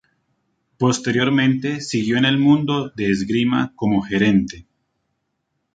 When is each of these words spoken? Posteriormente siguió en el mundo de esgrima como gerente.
Posteriormente 0.79 1.79
siguió 1.79 2.17
en 2.17 2.25
el 2.25 2.39
mundo 2.39 2.89
de 2.89 3.11
esgrima 3.11 3.71
como 3.75 4.01
gerente. 4.01 4.65